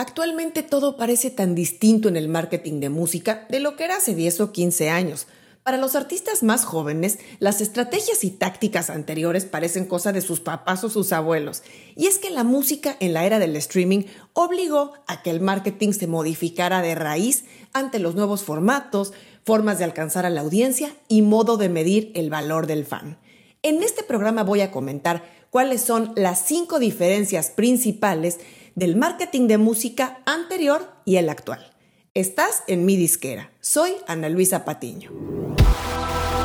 [0.00, 4.14] Actualmente todo parece tan distinto en el marketing de música de lo que era hace
[4.14, 5.26] 10 o 15 años.
[5.62, 10.84] Para los artistas más jóvenes, las estrategias y tácticas anteriores parecen cosa de sus papás
[10.84, 11.62] o sus abuelos.
[11.96, 15.92] Y es que la música en la era del streaming obligó a que el marketing
[15.92, 17.44] se modificara de raíz
[17.74, 19.12] ante los nuevos formatos,
[19.44, 23.18] formas de alcanzar a la audiencia y modo de medir el valor del fan.
[23.62, 28.38] En este programa voy a comentar cuáles son las cinco diferencias principales
[28.80, 31.74] del marketing de música anterior y el actual.
[32.14, 33.52] Estás en mi disquera.
[33.60, 35.10] Soy Ana Luisa Patiño.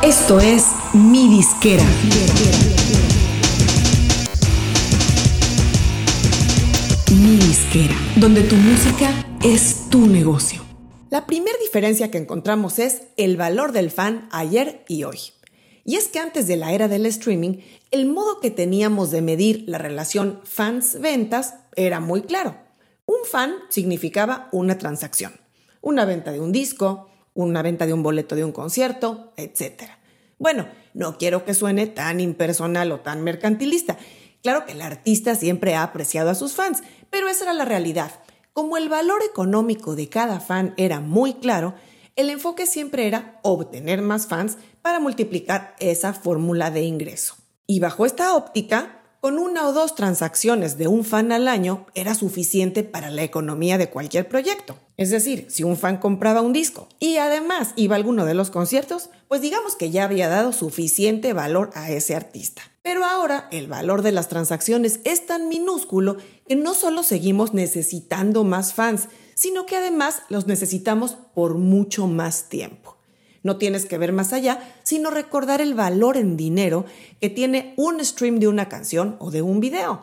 [0.03, 1.85] Esto es mi disquera.
[7.09, 10.61] Mi disquera, donde tu música es tu negocio.
[11.09, 15.19] La primera diferencia que encontramos es el valor del fan ayer y hoy.
[15.87, 17.59] Y es que antes de la era del streaming,
[17.91, 22.57] el modo que teníamos de medir la relación fans-ventas era muy claro.
[23.05, 25.39] Un fan significaba una transacción,
[25.81, 29.83] una venta de un disco, una venta de un boleto de un concierto, etc.
[30.39, 33.95] Bueno, no quiero que suene tan impersonal o tan mercantilista.
[34.41, 38.11] Claro que el artista siempre ha apreciado a sus fans, pero esa era la realidad.
[38.53, 41.75] Como el valor económico de cada fan era muy claro,
[42.15, 47.35] el enfoque siempre era obtener más fans para multiplicar esa fórmula de ingreso.
[47.67, 52.13] Y bajo esta óptica, con una o dos transacciones de un fan al año era
[52.13, 54.77] suficiente para la economía de cualquier proyecto.
[54.97, 58.51] Es decir, si un fan compraba un disco y además iba a alguno de los
[58.51, 62.61] conciertos, pues digamos que ya había dado suficiente valor a ese artista.
[62.83, 66.17] Pero ahora el valor de las transacciones es tan minúsculo
[66.47, 72.49] que no solo seguimos necesitando más fans, sino que además los necesitamos por mucho más
[72.49, 72.97] tiempo.
[73.43, 76.85] No tienes que ver más allá, sino recordar el valor en dinero
[77.21, 80.01] que tiene un stream de una canción o de un video.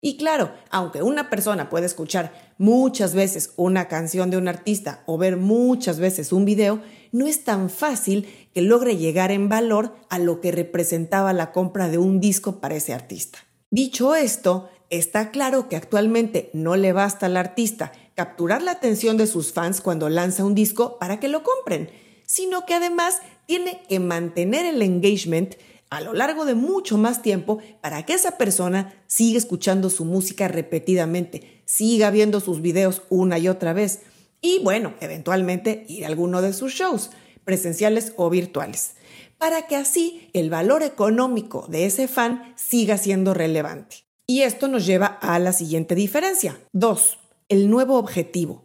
[0.00, 5.18] Y claro, aunque una persona puede escuchar muchas veces una canción de un artista o
[5.18, 10.18] ver muchas veces un video, no es tan fácil que logre llegar en valor a
[10.18, 13.38] lo que representaba la compra de un disco para ese artista.
[13.70, 19.28] Dicho esto, está claro que actualmente no le basta al artista capturar la atención de
[19.28, 21.88] sus fans cuando lanza un disco para que lo compren
[22.28, 25.54] sino que además tiene que mantener el engagement
[25.88, 30.46] a lo largo de mucho más tiempo para que esa persona siga escuchando su música
[30.46, 34.00] repetidamente, siga viendo sus videos una y otra vez
[34.42, 37.10] y bueno, eventualmente ir a alguno de sus shows,
[37.44, 38.92] presenciales o virtuales,
[39.38, 44.04] para que así el valor económico de ese fan siga siendo relevante.
[44.26, 46.60] Y esto nos lleva a la siguiente diferencia.
[46.72, 47.18] Dos,
[47.48, 48.64] el nuevo objetivo.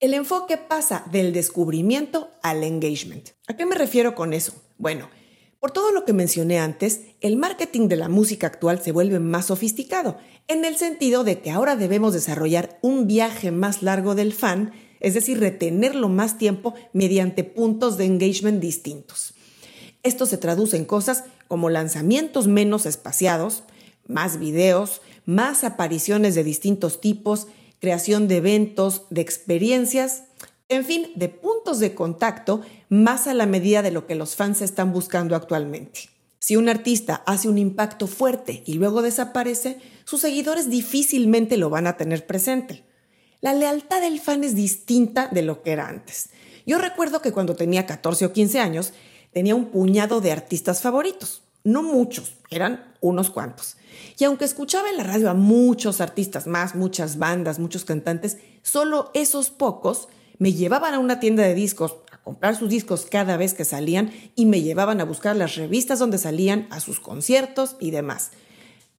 [0.00, 3.30] El enfoque pasa del descubrimiento al engagement.
[3.46, 4.54] ¿A qué me refiero con eso?
[4.76, 5.08] Bueno,
[5.60, 9.46] por todo lo que mencioné antes, el marketing de la música actual se vuelve más
[9.46, 10.18] sofisticado,
[10.48, 15.14] en el sentido de que ahora debemos desarrollar un viaje más largo del fan, es
[15.14, 19.34] decir, retenerlo más tiempo mediante puntos de engagement distintos.
[20.02, 23.62] Esto se traduce en cosas como lanzamientos menos espaciados,
[24.06, 27.46] más videos, más apariciones de distintos tipos,
[27.84, 30.24] creación de eventos, de experiencias,
[30.70, 34.62] en fin, de puntos de contacto más a la medida de lo que los fans
[34.62, 36.08] están buscando actualmente.
[36.38, 41.86] Si un artista hace un impacto fuerte y luego desaparece, sus seguidores difícilmente lo van
[41.86, 42.84] a tener presente.
[43.42, 46.30] La lealtad del fan es distinta de lo que era antes.
[46.64, 48.94] Yo recuerdo que cuando tenía 14 o 15 años
[49.34, 51.42] tenía un puñado de artistas favoritos.
[51.64, 53.78] No muchos, eran unos cuantos.
[54.18, 59.10] Y aunque escuchaba en la radio a muchos artistas más, muchas bandas, muchos cantantes, solo
[59.14, 63.54] esos pocos me llevaban a una tienda de discos a comprar sus discos cada vez
[63.54, 67.92] que salían y me llevaban a buscar las revistas donde salían, a sus conciertos y
[67.92, 68.32] demás.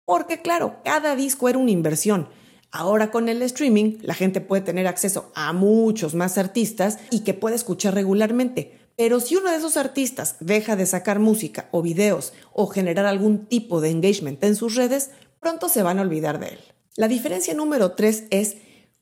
[0.04, 2.30] Porque claro, cada disco era una inversión.
[2.72, 7.36] Ahora con el streaming la gente puede tener acceso a muchos más artistas y que
[7.36, 8.85] puede escuchar regularmente.
[8.98, 13.46] Pero si uno de esos artistas deja de sacar música o videos o generar algún
[13.46, 16.60] tipo de engagement en sus redes, pronto se van a olvidar de él.
[16.96, 18.56] La diferencia número tres es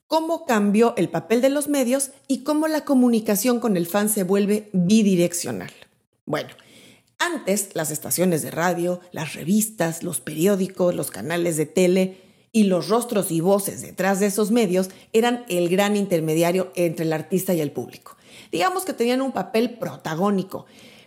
[0.08, 4.24] cómo cambió el papel de los medios y cómo la comunicación con el fan se
[4.24, 5.72] vuelve bidireccional.
[6.26, 6.50] Bueno,
[7.20, 12.23] antes las estaciones de radio, las revistas, los periódicos, los canales de tele
[12.54, 17.12] y los rostros y voces detrás de esos medios eran el gran intermediario entre el
[17.12, 18.16] artista y el público
[18.54, 20.66] digamos que tenían un papel protagónico.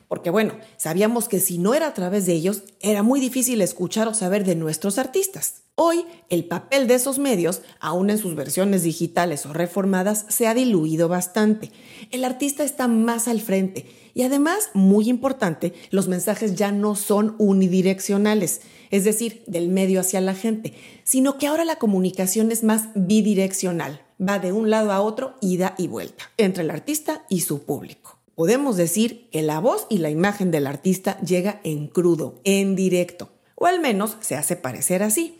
[0.08, 4.08] Porque bueno, sabíamos que si no era a través de ellos, era muy difícil escuchar
[4.08, 5.62] o saber de nuestros artistas.
[5.78, 10.54] Hoy, el papel de esos medios, aún en sus versiones digitales o reformadas, se ha
[10.54, 11.70] diluido bastante.
[12.10, 13.84] El artista está más al frente
[14.14, 20.22] y además, muy importante, los mensajes ya no son unidireccionales, es decir, del medio hacia
[20.22, 20.72] la gente,
[21.04, 24.00] sino que ahora la comunicación es más bidireccional.
[24.18, 28.16] va de un lado a otro, ida y vuelta, entre el artista y su público.
[28.34, 33.28] Podemos decir que la voz y la imagen del artista llega en crudo, en directo,
[33.56, 35.38] o al menos se hace parecer así.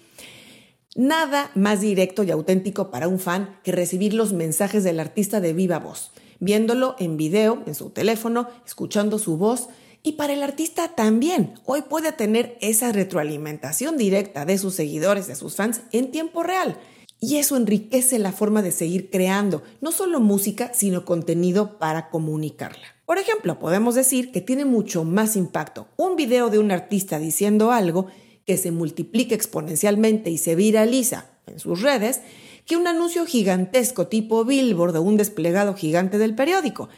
[0.96, 5.52] Nada más directo y auténtico para un fan que recibir los mensajes del artista de
[5.52, 6.10] viva voz,
[6.40, 9.68] viéndolo en video, en su teléfono, escuchando su voz.
[10.02, 15.34] Y para el artista también, hoy puede tener esa retroalimentación directa de sus seguidores, de
[15.34, 16.78] sus fans, en tiempo real.
[17.20, 22.86] Y eso enriquece la forma de seguir creando, no solo música, sino contenido para comunicarla.
[23.04, 27.70] Por ejemplo, podemos decir que tiene mucho más impacto un video de un artista diciendo
[27.70, 28.06] algo
[28.46, 32.20] que se multiplica exponencialmente y se viraliza en sus redes
[32.64, 36.88] que un anuncio gigantesco tipo billboard o un desplegado gigante del periódico.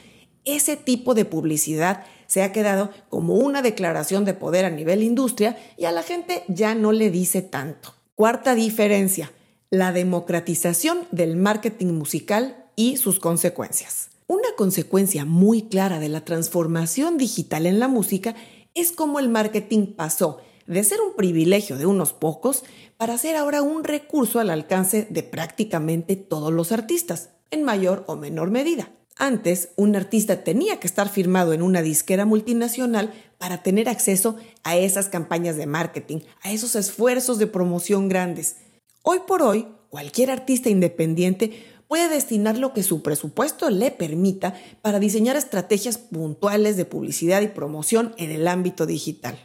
[0.45, 5.59] Ese tipo de publicidad se ha quedado como una declaración de poder a nivel industria
[5.77, 7.95] y a la gente ya no le dice tanto.
[8.15, 9.33] Cuarta diferencia,
[9.71, 14.11] la democratización del marketing musical y sus consecuencias.
[14.27, 18.35] Una consecuencia muy clara de la transformación digital en la música
[18.75, 22.63] es cómo el marketing pasó de ser un privilegio de unos pocos
[22.97, 28.17] para ser ahora un recurso al alcance de prácticamente todos los artistas, en mayor o
[28.17, 28.93] menor medida.
[29.17, 34.77] Antes, un artista tenía que estar firmado en una disquera multinacional para tener acceso a
[34.77, 38.57] esas campañas de marketing, a esos esfuerzos de promoción grandes.
[39.03, 45.01] Hoy por hoy, cualquier artista independiente puede destinar lo que su presupuesto le permita para
[45.01, 49.39] diseñar estrategias puntuales de publicidad y promoción en el ámbito digital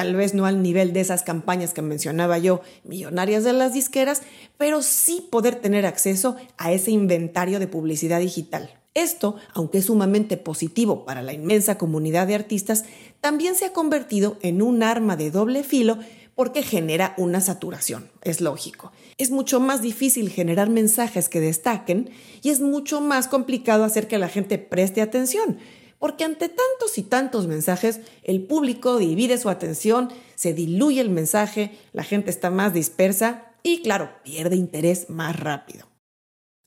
[0.00, 4.22] tal vez no al nivel de esas campañas que mencionaba yo, millonarias de las disqueras,
[4.56, 8.70] pero sí poder tener acceso a ese inventario de publicidad digital.
[8.94, 12.86] Esto, aunque es sumamente positivo para la inmensa comunidad de artistas,
[13.20, 15.98] también se ha convertido en un arma de doble filo
[16.34, 18.92] porque genera una saturación, es lógico.
[19.18, 22.08] Es mucho más difícil generar mensajes que destaquen
[22.40, 25.58] y es mucho más complicado hacer que la gente preste atención
[26.00, 31.78] porque ante tantos y tantos mensajes, el público divide su atención, se diluye el mensaje,
[31.92, 35.86] la gente está más dispersa y, claro, pierde interés más rápido.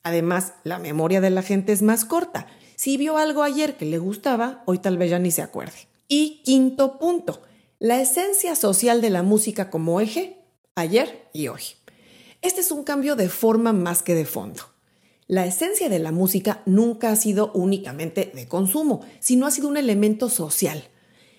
[0.04, 2.46] Además, la memoria de la gente es más corta.
[2.76, 5.88] Si vio algo ayer que le gustaba, hoy tal vez ya ni se acuerde.
[6.06, 7.42] Y quinto punto,
[7.80, 10.38] la esencia social de la música como eje,
[10.76, 11.62] ayer y hoy.
[12.40, 14.73] Este es un cambio de forma más que de fondo.
[15.34, 19.76] La esencia de la música nunca ha sido únicamente de consumo, sino ha sido un
[19.76, 20.84] elemento social.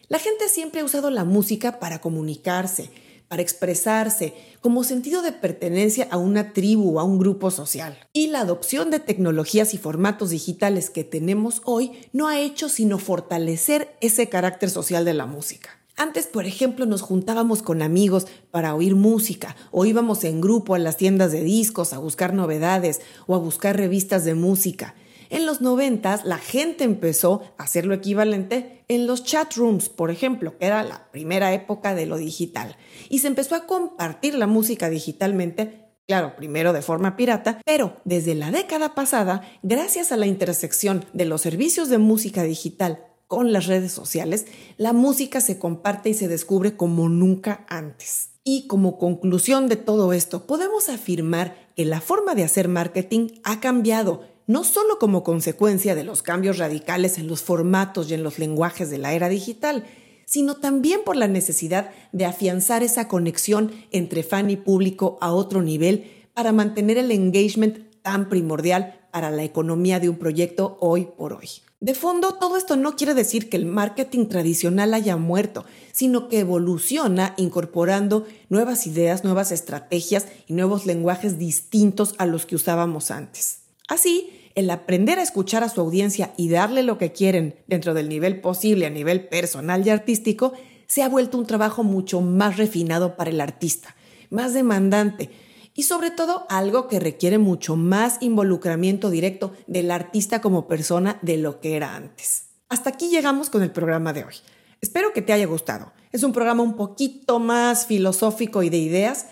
[0.10, 2.92] La gente siempre ha usado la música para comunicarse,
[3.30, 7.98] para expresarse, como sentido de pertenencia a una tribu o a un grupo social.
[8.12, 13.00] Y la adopción de tecnologías y formatos digitales que tenemos hoy no ha hecho sino
[13.00, 15.70] fortalecer ese carácter social de la música.
[15.98, 20.80] Antes, por ejemplo, nos juntábamos con amigos para oír música o íbamos en grupo a
[20.80, 24.94] las tiendas de discos a buscar novedades o a buscar revistas de música.
[25.30, 30.12] En los noventas la gente empezó a hacer lo equivalente en los chat rooms, por
[30.12, 32.76] ejemplo, que era la primera época de lo digital.
[33.10, 38.36] Y se empezó a compartir la música digitalmente, claro, primero de forma pirata, pero desde
[38.36, 43.66] la década pasada, gracias a la intersección de los servicios de música digital con las
[43.66, 44.46] redes sociales,
[44.78, 48.30] la música se comparte y se descubre como nunca antes.
[48.44, 53.60] Y como conclusión de todo esto, podemos afirmar que la forma de hacer marketing ha
[53.60, 58.38] cambiado, no solo como consecuencia de los cambios radicales en los formatos y en los
[58.38, 59.86] lenguajes de la era digital,
[60.26, 65.62] sino también por la necesidad de afianzar esa conexión entre fan y público a otro
[65.64, 71.32] nivel para mantener el engagement tan primordial para la economía de un proyecto hoy por
[71.32, 71.48] hoy.
[71.80, 76.40] De fondo, todo esto no quiere decir que el marketing tradicional haya muerto, sino que
[76.40, 83.60] evoluciona incorporando nuevas ideas, nuevas estrategias y nuevos lenguajes distintos a los que usábamos antes.
[83.88, 88.10] Así, el aprender a escuchar a su audiencia y darle lo que quieren dentro del
[88.10, 90.52] nivel posible a nivel personal y artístico
[90.88, 93.96] se ha vuelto un trabajo mucho más refinado para el artista,
[94.30, 95.30] más demandante,
[95.76, 101.38] y sobre todo algo que requiere mucho más involucramiento directo del artista como persona de
[101.38, 102.46] lo que era antes.
[102.70, 104.36] Hasta aquí llegamos con el programa de hoy.
[104.82, 105.92] Espero que te haya gustado.
[106.12, 109.28] Es un programa un poquito más filosófico y de ideas,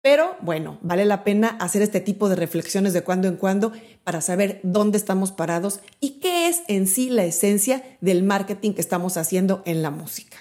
[0.00, 3.72] pero bueno, vale la pena hacer este tipo de reflexiones de cuando en cuando
[4.04, 8.80] para saber dónde estamos parados y qué es en sí la esencia del marketing que
[8.80, 10.38] estamos haciendo en la música.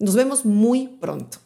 [0.00, 1.38] Nos vemos muy pronto.